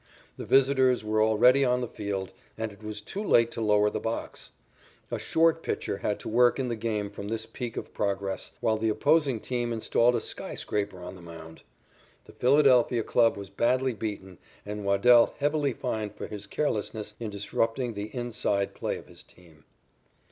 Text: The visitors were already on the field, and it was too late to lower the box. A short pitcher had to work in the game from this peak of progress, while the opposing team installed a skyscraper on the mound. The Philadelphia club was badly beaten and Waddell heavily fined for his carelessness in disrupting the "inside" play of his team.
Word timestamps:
The 0.35 0.47
visitors 0.47 1.03
were 1.03 1.21
already 1.21 1.63
on 1.63 1.81
the 1.81 1.87
field, 1.87 2.33
and 2.57 2.73
it 2.73 2.81
was 2.81 3.01
too 3.01 3.23
late 3.23 3.51
to 3.51 3.61
lower 3.61 3.87
the 3.87 3.99
box. 3.99 4.49
A 5.11 5.19
short 5.19 5.61
pitcher 5.61 5.97
had 5.97 6.19
to 6.21 6.27
work 6.27 6.57
in 6.57 6.69
the 6.69 6.75
game 6.75 7.11
from 7.11 7.27
this 7.27 7.45
peak 7.45 7.77
of 7.77 7.93
progress, 7.93 8.49
while 8.61 8.77
the 8.79 8.89
opposing 8.89 9.39
team 9.39 9.71
installed 9.71 10.15
a 10.15 10.19
skyscraper 10.19 11.03
on 11.03 11.13
the 11.13 11.21
mound. 11.21 11.61
The 12.25 12.31
Philadelphia 12.33 13.03
club 13.03 13.37
was 13.37 13.51
badly 13.51 13.93
beaten 13.93 14.39
and 14.65 14.83
Waddell 14.83 15.35
heavily 15.37 15.73
fined 15.73 16.15
for 16.15 16.25
his 16.25 16.47
carelessness 16.47 17.13
in 17.19 17.29
disrupting 17.29 17.93
the 17.93 18.05
"inside" 18.11 18.73
play 18.73 18.97
of 18.97 19.05
his 19.05 19.21
team. 19.23 19.65